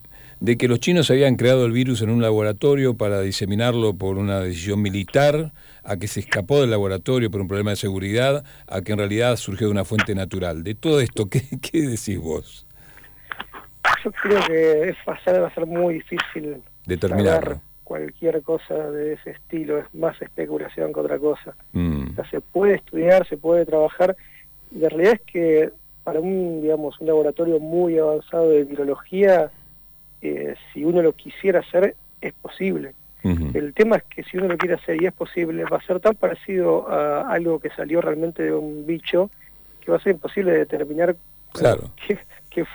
de, 0.41 0.57
que 0.57 0.69
los 0.69 0.81
chinos 0.81 1.11
habían 1.11 1.37
creado 1.37 1.67
el 1.67 1.73
virus 1.73 2.01
en 2.01 2.11
un 2.11 2.23
laboratorio 2.23 2.97
para 2.97 3.21
diseminarlo 3.21 3.95
por 3.95 4.17
una 4.17 4.41
decisión 4.41 4.81
militar, 4.81 5.53
a 5.83 5.97
que 5.99 6.09
se 6.09 6.21
escapó 6.21 6.63
del 6.63 6.71
laboratorio 6.71 7.31
por 7.31 7.43
un 7.43 7.49
problema 7.49 7.71
de 7.71 7.77
seguridad, 7.77 8.43
a 8.67 8.81
que 8.81 8.93
en 8.93 8.99
realidad 8.99 9.37
surgió 9.37 9.67
de 9.67 9.73
una 9.73 9.85
fuente 9.85 10.15
natural. 10.15 10.65
De 10.65 10.75
todo 10.75 11.01
esto, 11.01 11.29
¿qué, 11.29 11.43
qué 11.61 11.83
decís 11.83 12.19
vos? 12.19 12.67
Yo 14.03 14.11
creo 14.13 14.41
que 14.47 14.89
es, 14.89 14.97
va, 15.07 15.15
a 15.15 15.55
ser, 15.55 15.67
muy 15.67 15.95
difícil 15.95 16.63
determinarlo 16.87 17.61
cualquier 17.85 18.43
cosa 18.43 18.75
de 18.91 19.13
ese 19.13 19.31
estilo, 19.31 19.79
es 19.79 19.95
más 19.95 20.21
especulación 20.21 20.93
que 20.93 21.01
otra 21.01 21.19
cosa. 21.19 21.55
Mm. 21.73 22.11
O 22.11 22.15
sea, 22.15 22.31
se 22.31 22.41
puede 22.41 22.77
estudiar, 22.77 23.29
se 23.29 23.37
puede 23.37 23.65
trabajar, 23.65 24.17
la 24.73 24.89
realidad 24.89 25.15
es 25.15 25.21
que 25.21 25.71
para 26.03 26.21
un, 26.21 26.61
digamos, 26.63 27.01
un 27.01 27.07
laboratorio 27.07 27.61
muy 27.61 27.99
avanzado 27.99 28.51
de 28.51 28.65
virología, 28.65 29.51
eh, 30.21 30.55
si 30.73 30.85
uno 30.85 31.03
lo 31.03 31.13
quisiera 31.13 31.61
hacer, 31.61 31.95
es 32.21 32.33
posible. 32.35 32.95
El 33.55 33.73
tema 33.73 33.97
es 33.97 34.03
que 34.05 34.23
si 34.23 34.37
uno 34.37 34.49
lo 34.49 34.59
quiere 34.59 34.75
hacer 34.75 35.01
y 35.01 35.07
es 35.07 35.13
posible, 35.15 35.65
va 35.65 35.79
a 35.79 35.87
ser 35.87 35.99
tan 35.99 36.15
parecido 36.15 36.87
a 36.91 37.33
algo 37.33 37.59
que 37.59 37.71
salió 37.71 38.03
realmente 38.03 38.43
de 38.43 38.53
un 38.53 38.85
bicho 38.85 39.31
que 39.81 39.91
va 39.91 39.97
a 39.97 40.01
ser 40.01 40.13
imposible 40.13 40.53
determinar 40.53 41.17
claro. 41.51 41.91
qué, 42.07 42.19
qué, 42.51 42.67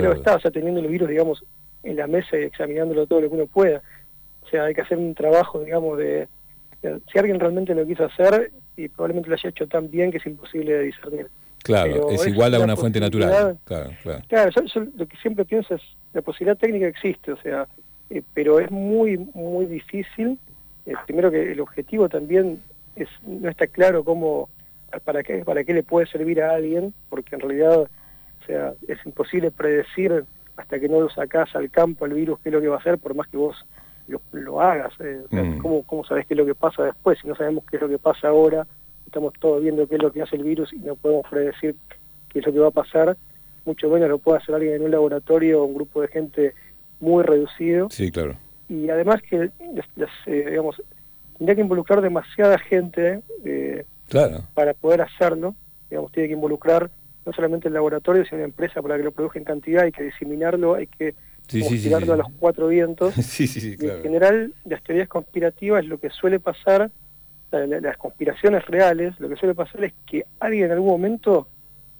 lo 0.00 0.12
está, 0.12 0.36
o 0.36 0.40
sea, 0.40 0.50
teniendo 0.50 0.80
el 0.80 0.86
virus, 0.86 1.10
digamos, 1.10 1.44
en 1.82 1.96
la 1.96 2.06
mesa 2.06 2.38
y 2.38 2.44
examinándolo 2.44 3.06
todo 3.06 3.20
lo 3.20 3.28
que 3.28 3.34
uno 3.34 3.46
pueda. 3.46 3.82
Sea, 4.54 4.66
hay 4.66 4.74
que 4.74 4.82
hacer 4.82 4.98
un 4.98 5.16
trabajo, 5.16 5.58
digamos, 5.64 5.98
de, 5.98 6.28
si 6.80 7.18
alguien 7.18 7.40
realmente 7.40 7.74
lo 7.74 7.84
quiso 7.84 8.04
hacer 8.04 8.52
y 8.76 8.86
probablemente 8.86 9.28
lo 9.28 9.34
haya 9.34 9.50
hecho 9.50 9.66
tan 9.66 9.90
bien 9.90 10.12
que 10.12 10.18
es 10.18 10.26
imposible 10.26 10.74
de 10.74 10.82
discernir. 10.84 11.26
Claro, 11.64 12.08
es 12.10 12.24
igual 12.24 12.54
a 12.54 12.60
una 12.60 12.76
fuente 12.76 13.00
natural. 13.00 13.58
Claro, 13.64 13.90
claro. 14.00 14.50
yo, 14.50 14.84
lo 14.96 15.08
que 15.08 15.16
siempre 15.16 15.44
pienso 15.44 15.74
es, 15.74 15.82
la 16.12 16.22
posibilidad 16.22 16.56
técnica 16.56 16.86
existe, 16.86 17.32
o 17.32 17.36
sea, 17.38 17.66
eh, 18.10 18.22
pero 18.32 18.60
es 18.60 18.70
muy, 18.70 19.18
muy 19.34 19.66
difícil. 19.66 20.38
Eh, 20.86 20.92
primero 21.04 21.32
que 21.32 21.50
el 21.50 21.60
objetivo 21.60 22.08
también 22.08 22.62
es, 22.94 23.08
no 23.26 23.50
está 23.50 23.66
claro 23.66 24.04
cómo, 24.04 24.50
para 25.02 25.24
qué, 25.24 25.44
para 25.44 25.64
qué 25.64 25.74
le 25.74 25.82
puede 25.82 26.06
servir 26.06 26.40
a 26.42 26.54
alguien, 26.54 26.94
porque 27.10 27.34
en 27.34 27.40
realidad, 27.40 27.80
o 27.80 28.46
sea, 28.46 28.74
es 28.86 29.04
imposible 29.04 29.50
predecir 29.50 30.24
hasta 30.56 30.78
que 30.78 30.88
no 30.88 31.00
lo 31.00 31.10
sacás 31.10 31.56
al 31.56 31.72
campo 31.72 32.06
el 32.06 32.14
virus 32.14 32.38
qué 32.38 32.50
es 32.50 32.52
lo 32.52 32.60
que 32.60 32.68
va 32.68 32.76
a 32.76 32.78
hacer, 32.78 32.98
por 32.98 33.16
más 33.16 33.26
que 33.26 33.36
vos 33.36 33.66
lo, 34.08 34.60
hagas. 34.60 34.92
Eh, 35.00 35.22
mm. 35.30 35.58
¿cómo, 35.58 35.82
¿Cómo 35.84 36.04
sabés 36.04 36.26
qué 36.26 36.34
es 36.34 36.38
lo 36.38 36.46
que 36.46 36.54
pasa 36.54 36.84
después? 36.84 37.18
Si 37.20 37.28
no 37.28 37.34
sabemos 37.34 37.64
qué 37.70 37.76
es 37.76 37.82
lo 37.82 37.88
que 37.88 37.98
pasa 37.98 38.28
ahora, 38.28 38.66
estamos 39.06 39.32
todos 39.40 39.62
viendo 39.62 39.86
qué 39.86 39.96
es 39.96 40.02
lo 40.02 40.12
que 40.12 40.22
hace 40.22 40.36
el 40.36 40.44
virus 40.44 40.72
y 40.72 40.78
no 40.78 40.96
podemos 40.96 41.26
predecir 41.28 41.76
qué 42.28 42.40
es 42.40 42.46
lo 42.46 42.52
que 42.52 42.58
va 42.58 42.68
a 42.68 42.72
pasar, 42.72 43.16
mucho 43.64 43.88
menos 43.88 44.08
lo 44.08 44.18
puede 44.18 44.38
hacer 44.38 44.54
alguien 44.54 44.74
en 44.74 44.82
un 44.82 44.90
laboratorio 44.90 45.62
o 45.62 45.64
un 45.64 45.74
grupo 45.74 46.02
de 46.02 46.08
gente 46.08 46.54
muy 47.00 47.22
reducido. 47.22 47.88
Sí, 47.90 48.10
claro. 48.10 48.36
Y 48.68 48.88
además 48.88 49.22
que, 49.22 49.50
eh, 49.50 50.46
digamos, 50.50 50.82
tendría 51.36 51.54
que 51.54 51.60
involucrar 51.60 52.00
demasiada 52.00 52.58
gente 52.58 53.20
eh, 53.44 53.84
claro. 54.08 54.44
para 54.54 54.74
poder 54.74 55.02
hacerlo. 55.02 55.54
Digamos, 55.90 56.12
tiene 56.12 56.28
que 56.28 56.34
involucrar 56.34 56.90
no 57.24 57.32
solamente 57.32 57.68
el 57.68 57.74
laboratorio, 57.74 58.24
sino 58.24 58.38
la 58.38 58.46
empresa 58.46 58.82
para 58.82 58.96
que 58.96 59.04
lo 59.04 59.12
produzca 59.12 59.38
en 59.38 59.44
cantidad, 59.44 59.84
hay 59.84 59.92
que 59.92 60.04
diseminarlo, 60.04 60.74
hay 60.74 60.86
que 60.86 61.14
tirarlo 61.46 62.14
a 62.14 62.16
los 62.16 62.28
cuatro 62.38 62.68
vientos. 62.68 63.14
En 63.38 64.02
general, 64.02 64.52
las 64.64 64.82
teorías 64.82 65.08
conspirativas, 65.08 65.84
lo 65.84 65.98
que 65.98 66.10
suele 66.10 66.40
pasar, 66.40 66.90
las 67.50 67.96
conspiraciones 67.96 68.64
reales, 68.66 69.18
lo 69.18 69.28
que 69.28 69.36
suele 69.36 69.54
pasar 69.54 69.84
es 69.84 69.92
que 70.06 70.24
alguien 70.40 70.66
en 70.66 70.72
algún 70.72 70.90
momento, 70.90 71.48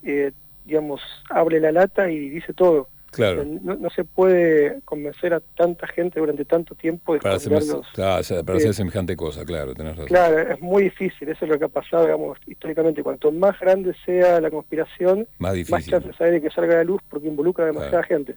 eh, 0.03 0.31
digamos, 0.65 1.01
abre 1.29 1.59
la 1.59 1.71
lata 1.71 2.09
y 2.09 2.29
dice 2.29 2.53
todo. 2.53 2.89
Claro. 3.11 3.45
No, 3.45 3.89
se 3.91 4.03
puede 4.03 4.81
convencer 4.83 5.33
a 5.33 5.39
tanta 5.39 5.87
gente 5.87 6.19
durante 6.19 6.43
tanto 6.43 6.75
tiempo 6.75 7.13
de 7.13 7.21
para, 7.21 7.35
hacer, 7.35 7.53
para 7.93 8.57
hacer 8.57 8.73
semejante 8.73 9.15
cosa, 9.15 9.45
claro, 9.45 9.73
tenés 9.73 9.93
razón. 9.93 10.07
Claro, 10.07 10.39
es 10.39 10.59
muy 10.59 10.83
difícil, 10.83 11.29
eso 11.29 11.45
es 11.45 11.49
lo 11.49 11.57
que 11.57 11.63
ha 11.63 11.69
pasado, 11.69 12.03
digamos, 12.03 12.37
históricamente. 12.45 13.03
Cuanto 13.03 13.31
más 13.31 13.57
grande 13.57 13.95
sea 14.05 14.41
la 14.41 14.51
conspiración, 14.51 15.27
más, 15.37 15.53
difícil. 15.53 15.75
más 15.75 15.85
chances 15.85 16.19
hay 16.19 16.31
de 16.31 16.41
que 16.41 16.49
salga 16.49 16.73
a 16.73 16.77
la 16.77 16.83
luz 16.83 17.01
porque 17.09 17.29
involucra 17.29 17.63
a 17.63 17.67
demasiada 17.67 18.03
gente. 18.03 18.35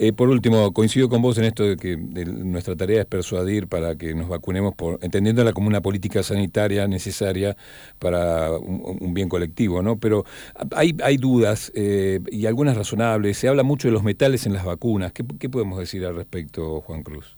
Eh, 0.00 0.12
por 0.12 0.28
último, 0.28 0.72
coincido 0.72 1.08
con 1.08 1.20
vos 1.20 1.38
en 1.38 1.44
esto 1.44 1.64
de 1.64 1.76
que 1.76 1.96
nuestra 1.96 2.76
tarea 2.76 3.00
es 3.00 3.06
persuadir 3.06 3.66
para 3.66 3.96
que 3.96 4.14
nos 4.14 4.28
vacunemos, 4.28 4.72
por, 4.76 5.00
entendiéndola 5.02 5.52
como 5.52 5.66
una 5.66 5.80
política 5.80 6.22
sanitaria 6.22 6.86
necesaria 6.86 7.56
para 7.98 8.52
un, 8.52 9.12
bien 9.12 9.28
colectivo, 9.28 9.82
¿no? 9.82 9.98
Pero 9.98 10.24
hay, 10.76 10.96
hay 11.02 11.16
dudas 11.16 11.72
eh, 11.74 12.20
y 12.30 12.46
algunas 12.46 12.76
razonables. 12.76 13.38
Se 13.38 13.48
habla 13.48 13.64
mucho 13.64 13.88
de 13.88 13.92
los 13.92 14.04
metales 14.04 14.46
en 14.46 14.52
las 14.52 14.64
vacunas. 14.64 15.12
¿Qué, 15.12 15.48
podemos 15.48 15.80
decir 15.80 16.06
al 16.06 16.14
respecto, 16.14 16.80
Juan 16.82 17.02
Cruz? 17.02 17.36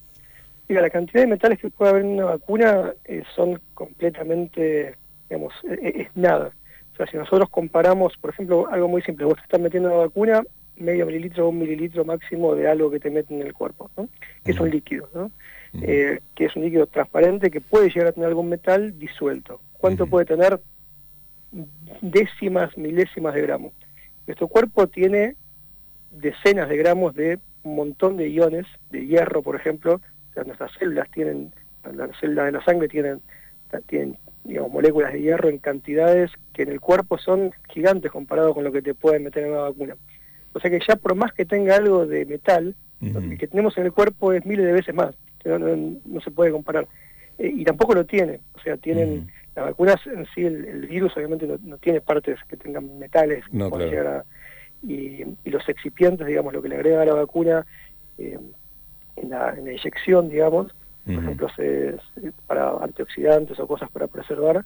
Mira, 0.69 0.83
la 0.83 0.91
cantidad 0.91 1.23
de 1.23 1.29
metales 1.29 1.59
que 1.61 1.71
puede 1.71 1.93
haber 1.93 2.05
en 2.05 2.11
una 2.11 2.27
vacuna 2.27 2.93
eh, 3.07 3.23
son 3.35 3.59
completamente, 3.73 4.97
digamos, 5.31 5.55
es 5.81 6.09
nada. 6.15 6.53
O 6.93 6.97
sea, 6.97 7.07
si 7.07 7.17
nosotros 7.17 7.49
comparamos, 7.49 8.13
por 8.21 8.31
ejemplo, 8.31 8.69
algo 8.71 8.87
muy 8.87 9.01
simple, 9.01 9.25
vos 9.25 9.37
te 9.37 9.43
estás 9.45 9.61
metiendo 9.61 9.89
una 9.89 9.99
vacuna 9.99 10.43
medio 10.81 11.07
mililitro 11.07 11.47
o 11.47 11.51
un 11.51 11.59
mililitro 11.59 12.05
máximo 12.05 12.55
de 12.55 12.69
algo 12.69 12.91
que 12.91 13.01
te 13.01 13.11
meten 13.11 13.41
en 13.41 13.47
el 13.47 13.53
cuerpo, 13.53 13.91
¿no? 13.97 14.09
que 14.45 14.53
es 14.53 14.61
un 14.61 14.71
líquido, 14.71 15.09
¿no? 15.15 15.31
Eh, 15.83 16.21
que 16.35 16.47
es 16.47 16.57
un 16.57 16.65
líquido 16.65 16.87
transparente 16.87 17.51
que 17.51 17.61
puede 17.61 17.91
llegar 17.91 18.09
a 18.09 18.13
tener 18.13 18.29
algún 18.29 18.49
metal 18.49 18.99
disuelto. 18.99 19.61
¿Cuánto 19.75 20.07
puede 20.07 20.27
tener? 20.27 20.61
Décimas, 22.01 22.77
milésimas 22.77 23.35
de 23.35 23.43
gramo. 23.43 23.73
Nuestro 24.27 24.49
cuerpo 24.49 24.89
tiene 24.89 25.37
decenas 26.11 26.69
de 26.69 26.77
gramos 26.77 27.15
de 27.15 27.39
un 27.63 27.77
montón 27.77 28.17
de 28.17 28.29
iones, 28.29 28.67
de 28.91 29.07
hierro, 29.07 29.43
por 29.43 29.57
ejemplo. 29.57 30.01
O 30.31 30.33
sea, 30.35 30.45
nuestras 30.45 30.73
células 30.73 31.09
tienen, 31.11 31.53
las 31.95 32.17
células 32.19 32.47
de 32.47 32.53
la 32.53 32.65
sangre 32.65 32.89
tienen, 32.89 33.21
tienen 33.87 34.19
digamos, 34.45 34.73
moléculas 34.73 35.13
de 35.13 35.21
hierro 35.21 35.49
en 35.49 35.59
cantidades 35.59 36.31
que 36.53 36.63
en 36.63 36.71
el 36.71 36.81
cuerpo 36.81 37.19
son 37.19 37.53
gigantes 37.69 38.11
comparado 38.11 38.55
con 38.55 38.65
lo 38.65 38.73
que 38.73 38.83
te 38.83 38.95
pueden 38.95 39.25
meter 39.25 39.45
en 39.45 39.53
una 39.53 39.63
vacuna. 39.63 39.97
O 40.53 40.61
sea 40.61 40.71
que 40.71 40.81
ya 40.87 40.97
por 40.97 41.15
más 41.15 41.33
que 41.33 41.45
tenga 41.45 41.77
algo 41.77 42.07
de 42.07 42.27
metal, 42.27 42.75
lo 43.01 43.21
que 43.39 43.47
tenemos 43.47 43.77
en 43.79 43.87
el 43.87 43.93
cuerpo 43.93 44.33
es 44.33 44.45
miles 44.45 44.67
de 44.67 44.73
veces 44.73 44.95
más, 44.95 45.15
no, 45.45 46.21
se 46.21 46.31
puede 46.31 46.51
comparar. 46.51 46.87
Eh, 47.39 47.53
y 47.57 47.65
tampoco 47.65 47.95
lo 47.95 48.05
tiene, 48.05 48.41
o 48.55 48.61
sea, 48.61 48.77
tienen 48.77 49.31
las 49.55 49.67
vacunas 49.67 49.97
en 50.07 50.27
sí, 50.35 50.45
el, 50.45 50.87
virus 50.87 51.17
obviamente 51.17 51.47
no, 51.63 51.79
tiene 51.79 52.01
partes 52.01 52.39
que 52.49 52.57
tengan 52.57 52.99
metales 52.99 53.45
no, 53.51 53.71
y, 54.83 55.25
los 55.45 55.69
excipientes, 55.69 56.27
digamos, 56.27 56.53
lo 56.53 56.63
que 56.63 56.69
le 56.69 56.77
agrega 56.77 57.03
a 57.03 57.07
la 57.07 57.15
vacuna 57.15 57.67
eh, 58.19 58.39
en, 59.17 59.31
la, 59.31 59.55
en, 59.57 59.65
la, 59.65 59.73
inyección, 59.73 60.29
digamos, 60.29 60.75
por 61.05 61.15
ejemplo, 61.15 61.49
para 62.47 62.71
antioxidantes 62.83 63.59
o 63.59 63.67
cosas 63.67 63.91
para 63.91 64.07
preservar, 64.07 64.65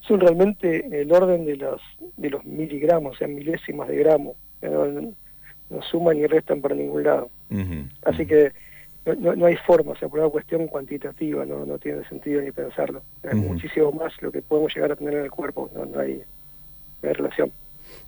son 0.00 0.20
realmente 0.20 1.00
el 1.00 1.12
orden 1.12 1.44
de 1.44 1.56
los, 1.56 1.80
de 2.16 2.30
los 2.30 2.44
miligramos, 2.44 3.16
o 3.16 3.18
sea, 3.18 3.28
milésimas 3.28 3.88
de 3.88 3.96
gramo 3.96 4.36
no, 4.62 5.82
suman 5.82 6.16
ni 6.16 6.26
restan 6.26 6.60
para 6.60 6.74
ningún 6.74 7.04
lado. 7.04 7.30
Así 8.04 8.26
que 8.26 8.52
no, 9.14 9.46
hay 9.46 9.56
forma, 9.56 9.92
o 9.92 9.96
sea, 9.96 10.08
por 10.08 10.18
una 10.18 10.28
cuestión 10.28 10.66
cuantitativa, 10.66 11.46
no, 11.46 11.64
no 11.64 11.78
tiene 11.78 12.06
sentido 12.08 12.42
ni 12.42 12.50
pensarlo. 12.50 13.02
Es 13.22 13.34
muchísimo 13.34 13.92
más 13.92 14.12
lo 14.20 14.32
que 14.32 14.42
podemos 14.42 14.74
llegar 14.74 14.92
a 14.92 14.96
tener 14.96 15.14
en 15.14 15.24
el 15.24 15.30
cuerpo, 15.30 15.70
no, 15.74 16.00
hay, 16.00 16.22
relación. 17.02 17.52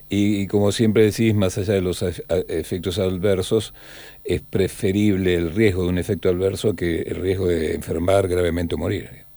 Y, 0.09 0.49
como 0.49 0.73
siempre 0.73 1.05
decís, 1.05 1.35
más 1.35 1.57
allá 1.57 1.75
de 1.75 1.83
los 1.83 2.03
efectos 2.03 2.99
adversos, 2.99 3.75
es 4.25 4.41
preferible 4.41 5.35
el 5.35 5.55
riesgo 5.55 5.85
de 5.85 5.89
un 5.91 5.99
efecto 5.99 6.29
adverso 6.31 6.75
que 6.75 7.03
el 7.03 7.17
riesgo 7.17 7.47
de 7.47 7.75
enfermar 7.75 8.27
gravemente 8.27 8.75
o 8.75 8.79
morir. 8.79 9.29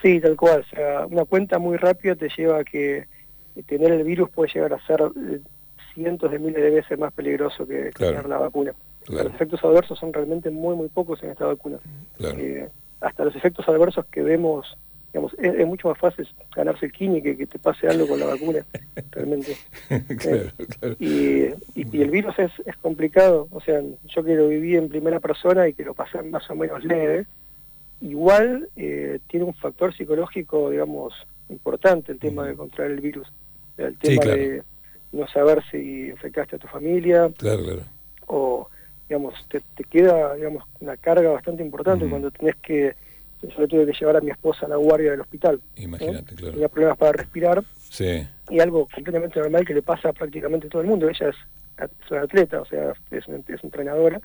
Sí, 0.00 0.20
tal 0.20 0.36
cual. 0.36 0.60
O 0.60 0.74
sea, 0.74 1.06
una 1.06 1.24
cuenta 1.24 1.58
muy 1.58 1.76
rápida 1.76 2.14
te 2.14 2.28
lleva 2.34 2.60
a 2.60 2.64
que 2.64 3.06
tener 3.66 3.92
el 3.92 4.04
virus 4.04 4.30
puede 4.30 4.52
llegar 4.54 4.72
a 4.72 4.86
ser 4.86 5.00
eh, 5.02 5.40
cientos 5.96 6.30
de 6.30 6.38
miles 6.38 6.62
de 6.62 6.70
veces 6.70 6.98
más 6.98 7.12
peligroso 7.12 7.66
que 7.66 7.90
tener 7.90 8.28
la 8.28 8.38
vacuna. 8.38 8.72
Los 9.08 9.26
efectos 9.26 9.64
adversos 9.64 9.98
son 9.98 10.12
realmente 10.12 10.50
muy, 10.50 10.76
muy 10.76 10.88
pocos 10.88 11.22
en 11.22 11.30
esta 11.30 11.46
vacuna. 11.46 11.78
Eh, 12.20 12.68
hasta 13.00 13.24
los 13.24 13.34
efectos 13.34 13.66
adversos 13.68 14.04
que 14.06 14.22
vemos, 14.22 14.76
digamos, 15.12 15.32
es, 15.38 15.66
mucho 15.66 15.88
más 15.88 15.98
fácil 15.98 16.28
ganarse 16.54 16.86
el 16.86 16.92
kini 16.92 17.22
que 17.22 17.36
que 17.36 17.46
te 17.46 17.58
pase 17.58 17.88
algo 17.88 18.06
con 18.06 18.20
la 18.20 18.26
vacuna, 18.26 18.64
realmente. 19.12 19.56
Eh, 19.90 21.54
y, 21.74 22.00
el 22.00 22.10
virus 22.10 22.38
es, 22.38 22.52
es 22.66 22.76
complicado, 22.76 23.48
o 23.50 23.60
sea, 23.60 23.80
yo 24.08 24.22
que 24.22 24.34
lo 24.34 24.48
viví 24.48 24.76
en 24.76 24.88
primera 24.88 25.20
persona 25.20 25.66
y 25.66 25.72
que 25.72 25.84
lo 25.84 25.94
pasé 25.94 26.22
más 26.22 26.48
o 26.50 26.54
menos 26.54 26.84
leve, 26.84 27.26
igual 28.02 28.68
eh, 28.76 29.20
tiene 29.28 29.46
un 29.46 29.54
factor 29.54 29.96
psicológico, 29.96 30.70
digamos, 30.70 31.14
importante 31.48 32.12
el 32.12 32.18
tema 32.18 32.44
de 32.44 32.54
controlar 32.54 32.92
el 32.92 33.00
virus. 33.00 33.32
El 33.78 33.96
tema 33.98 34.24
de 34.24 34.62
no 35.16 35.26
saber 35.28 35.62
si 35.70 36.08
infectaste 36.08 36.56
a 36.56 36.58
tu 36.58 36.66
familia. 36.68 37.30
Claro, 37.36 37.62
claro. 37.62 37.82
O, 38.26 38.68
digamos, 39.08 39.34
te, 39.48 39.62
queda, 39.84 40.34
digamos, 40.34 40.64
una 40.80 40.96
carga 40.96 41.30
bastante 41.30 41.62
importante 41.62 42.08
cuando 42.08 42.30
tenés 42.30 42.56
que... 42.56 42.94
Yo 43.42 43.68
tuve 43.68 43.86
que 43.86 43.92
llevar 43.92 44.16
a 44.16 44.20
mi 44.20 44.30
esposa 44.30 44.66
a 44.66 44.68
la 44.68 44.76
guardia 44.76 45.10
del 45.10 45.20
hospital. 45.20 45.60
Imagínate, 45.76 46.34
claro. 46.34 46.52
Tenía 46.52 46.68
problemas 46.68 46.98
para 46.98 47.12
respirar. 47.12 47.62
Sí. 47.78 48.26
Y 48.50 48.60
algo 48.60 48.88
completamente 48.92 49.38
normal 49.38 49.64
que 49.64 49.74
le 49.74 49.82
pasa 49.82 50.08
a 50.08 50.12
prácticamente 50.12 50.68
todo 50.68 50.82
el 50.82 50.88
mundo. 50.88 51.08
Ella 51.08 51.28
es, 51.28 51.36
una 52.10 52.22
atleta, 52.22 52.62
o 52.62 52.64
sea, 52.64 52.94
es, 53.10 53.28
una, 53.28 53.38
es 53.46 53.62
entrenadora 53.62 54.20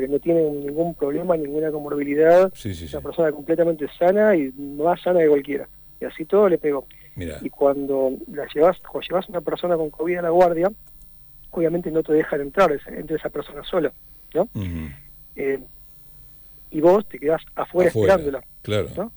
que 0.00 0.08
no 0.08 0.18
tiene 0.18 0.42
ningún 0.42 0.94
problema, 0.94 1.36
ninguna 1.36 1.70
comorbilidad, 1.70 2.52
sí, 2.54 2.74
sí, 2.74 2.86
una 2.92 3.02
persona 3.02 3.32
completamente 3.32 3.86
sana 3.98 4.36
y 4.36 4.52
más 4.52 5.00
sana 5.02 5.20
que 5.20 5.28
cualquiera. 5.28 5.68
Y 6.00 6.04
así 6.04 6.24
todo 6.24 6.48
le 6.48 6.58
pegó. 6.58 6.86
Y 7.16 7.50
cuando 7.50 8.12
la 8.30 8.46
llevas, 8.54 8.78
cuando 8.80 9.00
llevas 9.08 9.26
a 9.26 9.32
una 9.32 9.40
persona 9.40 9.76
con 9.76 9.90
COVID 9.90 10.18
a 10.18 10.22
la 10.22 10.30
guardia, 10.30 10.70
obviamente 11.50 11.90
no 11.90 12.02
te 12.02 12.12
dejan 12.12 12.42
entrar 12.42 12.78
entre 12.86 13.16
esa 13.16 13.30
persona 13.30 13.64
sola, 13.64 13.92
¿no? 14.34 14.48
Eh, 15.34 15.60
y 16.70 16.80
vos 16.80 17.08
te 17.08 17.18
quedás 17.18 17.42
afuera, 17.54 17.88
esperándola, 17.88 18.44
claro. 18.62 19.10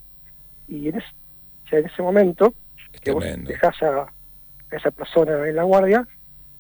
Y 0.68 0.88
en, 0.88 1.01
en 1.72 1.86
ese 1.86 2.01
momento 2.01 2.53
que 3.01 3.12
vos 3.12 3.25
dejás 3.44 3.82
a, 3.84 4.08
esa 4.72 4.91
persona 4.91 5.48
en 5.48 5.56
la 5.56 5.63
guardia, 5.63 6.08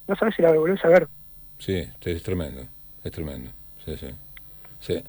no 0.07 0.15
sabes 0.15 0.35
si 0.35 0.41
la 0.41 0.51
volvés 0.51 0.83
a 0.83 0.87
ver. 0.87 1.07
Sí, 1.59 1.87
es 2.01 2.23
tremendo, 2.23 2.63
es 3.03 3.11
tremendo, 3.11 3.51
sí, 3.85 3.95
sí. 4.79 5.03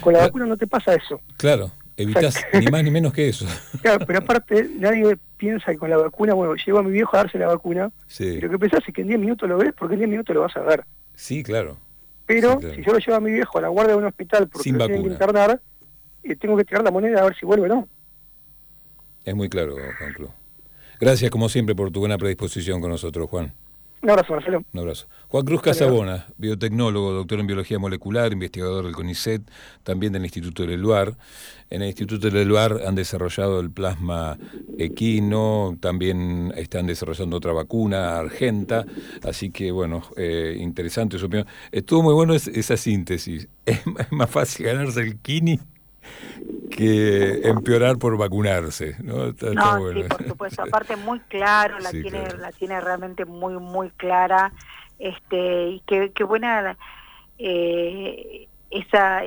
Con 0.00 0.12
la 0.12 0.20
vacuna 0.20 0.46
no 0.46 0.56
te 0.56 0.66
pasa 0.66 0.94
eso. 0.94 1.20
Claro, 1.36 1.70
evitas 1.96 2.42
ni 2.52 2.66
más 2.66 2.84
ni 2.84 2.90
menos 2.90 3.12
que 3.12 3.28
eso. 3.28 3.46
Claro, 3.82 4.06
pero 4.06 4.20
aparte 4.20 4.68
nadie 4.78 5.18
piensa 5.36 5.72
que 5.72 5.78
con 5.78 5.90
la 5.90 5.96
vacuna, 5.96 6.34
bueno, 6.34 6.54
llevo 6.54 6.78
a 6.78 6.82
mi 6.82 6.90
viejo 6.90 7.16
a 7.16 7.20
darse 7.20 7.38
la 7.38 7.46
vacuna, 7.46 7.90
sí. 8.06 8.40
lo 8.40 8.50
que 8.50 8.58
pensás 8.58 8.80
es 8.86 8.94
que 8.94 9.02
en 9.02 9.08
10 9.08 9.20
minutos 9.20 9.48
lo 9.48 9.58
ves 9.58 9.72
porque 9.78 9.94
en 9.94 10.00
10 10.00 10.10
minutos 10.10 10.34
lo 10.34 10.42
vas 10.42 10.56
a 10.56 10.60
ver. 10.60 10.84
Sí, 11.14 11.42
claro. 11.42 11.78
Pero 12.26 12.60
si 12.60 12.82
yo 12.82 12.92
lo 12.92 12.98
llevo 12.98 13.14
a 13.14 13.20
mi 13.20 13.30
viejo 13.30 13.58
a 13.58 13.60
la 13.60 13.68
guardia 13.68 13.94
de 13.94 13.98
un 13.98 14.06
hospital 14.06 14.48
porque 14.48 14.72
lo 14.72 14.86
tienen 14.86 15.04
que 15.04 15.10
internar, 15.10 15.60
eh, 16.22 16.36
tengo 16.36 16.56
que 16.56 16.64
tirar 16.64 16.82
la 16.82 16.90
moneda 16.90 17.20
a 17.20 17.24
ver 17.24 17.36
si 17.36 17.46
vuelve 17.46 17.66
o 17.66 17.68
no. 17.68 17.88
Es 19.24 19.34
muy 19.34 19.48
claro, 19.48 19.74
Juan 19.98 20.12
Cruz. 20.12 20.30
Gracias, 20.98 21.30
como 21.30 21.48
siempre, 21.48 21.74
por 21.74 21.90
tu 21.90 22.00
buena 22.00 22.18
predisposición 22.18 22.80
con 22.80 22.90
nosotros, 22.90 23.28
Juan. 23.28 23.52
Un 24.02 24.10
abrazo, 24.10 24.34
Marcelo. 24.34 24.62
Un 24.72 24.80
abrazo. 24.80 25.06
Juan 25.28 25.44
Cruz 25.44 25.62
Casabona, 25.62 26.26
biotecnólogo, 26.36 27.12
doctor 27.12 27.40
en 27.40 27.46
biología 27.46 27.78
molecular, 27.78 28.32
investigador 28.32 28.84
del 28.84 28.94
CONICET, 28.94 29.42
también 29.82 30.12
del 30.12 30.22
Instituto 30.22 30.62
del 30.62 30.72
Eluar. 30.72 31.16
En 31.70 31.82
el 31.82 31.88
Instituto 31.88 32.28
del 32.28 32.36
Eluar 32.36 32.82
han 32.86 32.94
desarrollado 32.94 33.58
el 33.58 33.70
plasma 33.70 34.38
equino, 34.78 35.76
también 35.80 36.52
están 36.56 36.86
desarrollando 36.86 37.38
otra 37.38 37.52
vacuna, 37.52 38.18
Argenta, 38.18 38.86
así 39.22 39.50
que 39.50 39.72
bueno, 39.72 40.02
eh, 40.16 40.56
interesante 40.60 41.18
su 41.18 41.26
opinión. 41.26 41.48
Estuvo 41.72 42.02
muy 42.02 42.14
bueno 42.14 42.34
esa 42.34 42.76
síntesis. 42.76 43.48
Es 43.66 44.12
más 44.12 44.30
fácil 44.30 44.66
ganarse 44.66 45.00
el 45.00 45.18
kini 45.18 45.58
que 46.70 47.48
empeorar 47.48 47.98
por 47.98 48.16
vacunarse, 48.16 48.96
¿no? 49.02 49.26
Está, 49.26 49.50
no, 49.50 49.92
sí, 49.92 50.02
por 50.08 50.26
supuesto. 50.26 50.62
Aparte 50.62 50.96
muy 50.96 51.20
claro, 51.20 51.78
la 51.78 51.90
tiene, 51.90 52.28
la 52.38 52.52
tiene 52.52 52.80
realmente 52.80 53.24
muy, 53.24 53.54
muy 53.54 53.90
clara, 53.90 54.52
este, 54.98 55.68
y 55.68 55.80
qué, 55.86 56.12
qué 56.14 56.24
buena 56.24 56.76
eh, 57.38 58.48
esa, 58.70 59.22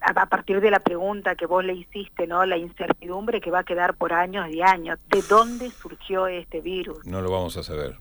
a 0.00 0.26
partir 0.26 0.60
de 0.60 0.70
la 0.70 0.80
pregunta 0.80 1.36
que 1.36 1.46
vos 1.46 1.64
le 1.64 1.74
hiciste, 1.74 2.26
¿no? 2.26 2.44
La 2.44 2.56
incertidumbre 2.56 3.40
que 3.40 3.50
va 3.50 3.60
a 3.60 3.64
quedar 3.64 3.94
por 3.94 4.12
años 4.12 4.48
y 4.50 4.62
años. 4.62 4.98
¿De 5.08 5.22
dónde 5.22 5.70
surgió 5.70 6.26
este 6.26 6.60
virus? 6.60 7.06
No 7.06 7.22
lo 7.22 7.30
vamos 7.30 7.56
a 7.56 7.62
saber. 7.62 7.96